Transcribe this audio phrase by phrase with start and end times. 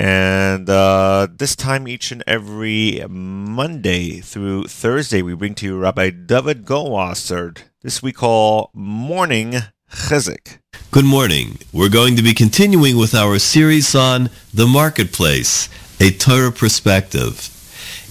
[0.00, 6.08] And uh, this time, each and every Monday through Thursday, we bring to you Rabbi
[6.08, 7.58] David Goldwasser.
[7.82, 9.56] This we call Morning
[9.92, 10.56] Chizuk.
[10.90, 11.58] Good morning.
[11.70, 15.68] We're going to be continuing with our series on the marketplace,
[16.00, 17.50] a Torah perspective.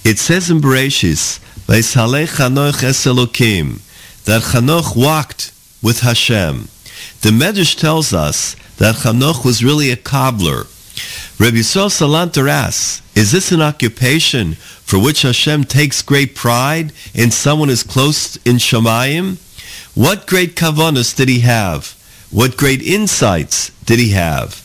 [0.06, 3.82] It says in Bereshis, Chanoch es Elokim,
[4.26, 5.52] that Chanoch walked
[5.82, 6.68] with Hashem.
[7.22, 10.68] The Medrash tells us that Chanoch was really a cobbler.
[11.40, 17.32] Rabbi Yisrael Salanter asks, is this an occupation for which Hashem takes great pride in
[17.32, 19.38] someone as close in Shemayim?
[19.96, 21.96] What great kavanas did he have?
[22.30, 24.62] What great insights did he have?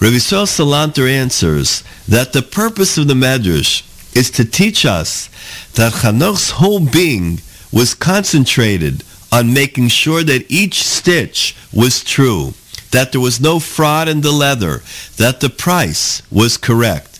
[0.00, 3.82] Rabbi Yisrael Salanter answers that the purpose of the Medrash
[4.16, 5.28] is to teach us
[5.74, 12.54] that Chanoch's whole being was concentrated on making sure that each stitch was true,
[12.90, 14.82] that there was no fraud in the leather,
[15.16, 17.14] that the price was correct.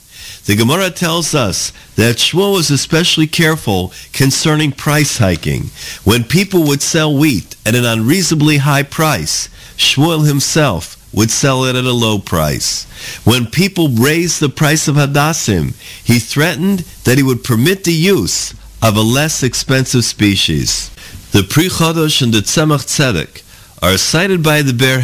[0.47, 5.71] The Gemara tells us that Shmuel was especially careful concerning price hiking.
[6.05, 9.49] When people would sell wheat at an unreasonably high price,
[9.79, 12.85] Shmuel himself would sell it at a low price.
[13.25, 18.53] When people raised the price of hadassim, he threatened that he would permit the use
[18.83, 20.91] of a less expensive species.
[21.33, 23.43] The Pri Chodosh and the Tzemach Tzedek
[23.83, 24.99] are cited by the Ber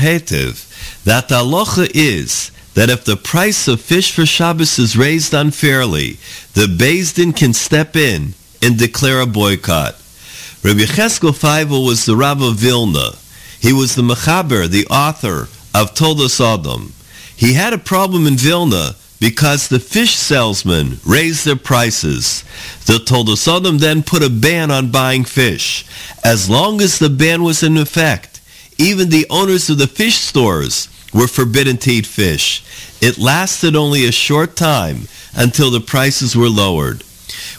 [1.04, 6.18] that the halacha is that if the price of fish for Shabbos is raised unfairly,
[6.54, 6.66] the
[7.14, 9.94] Din can step in and declare a boycott.
[10.62, 13.12] Rabbi Cheskel Feivel was the Rav of Vilna.
[13.60, 16.92] He was the Mechaber, the author of Toldos Adam.
[17.34, 22.44] He had a problem in Vilna because the fish salesmen raised their prices.
[22.86, 25.86] The Toldos Adam then put a ban on buying fish.
[26.22, 28.29] As long as the ban was in effect,
[28.80, 32.64] even the owners of the fish stores were forbidden to eat fish.
[33.02, 37.04] It lasted only a short time until the prices were lowered.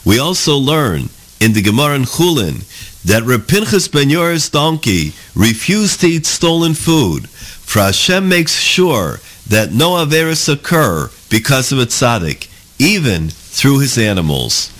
[0.04, 2.66] We also learn in the Gemara in Chulin
[3.06, 9.20] that Reb Pinchas ben Yair's donkey refused to eat stolen food, for Hashem makes sure
[9.48, 12.50] that no averis occur because of a tzaddik,
[12.80, 14.71] even through his animals.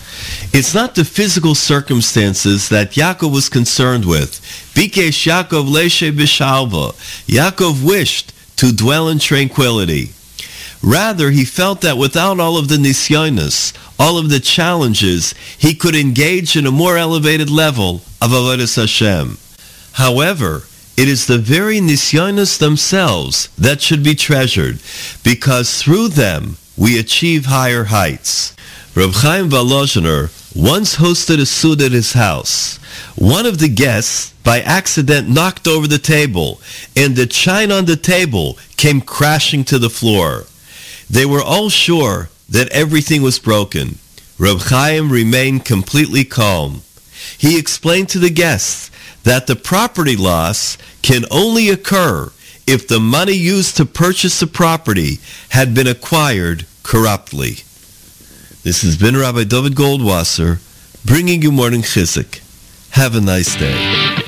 [0.53, 4.41] It's not the physical circumstances that Yaakov was concerned with.
[4.75, 6.93] Bikesh Yaakov leshe b'shalva.
[7.27, 10.11] Yaakov wished to dwell in tranquility.
[10.83, 15.95] Rather, he felt that without all of the nisyonis, all of the challenges, he could
[15.95, 19.38] engage in a more elevated level of avodas Hashem.
[19.93, 20.63] However,
[20.97, 24.79] it is the very nisyonis themselves that should be treasured,
[25.23, 28.55] because through them we achieve higher heights.
[28.94, 32.75] Reb Chaim Volozhiner once hosted a seudah at his house.
[33.16, 36.59] One of the guests, by accident, knocked over the table,
[36.94, 40.44] and the china on the table came crashing to the floor.
[41.09, 44.00] They were all sure that everything was broken.
[44.38, 46.81] Reb Chaim remained completely calm.
[47.38, 48.91] He explained to the guests
[49.24, 52.30] that the property loss can only occur
[52.68, 55.19] if the money used to purchase the property
[55.51, 57.63] had been acquired corruptly.
[58.63, 60.59] This has been Rabbi David Goldwasser
[61.03, 62.41] bringing you Morning Chizuk.
[62.91, 64.22] Have a nice day.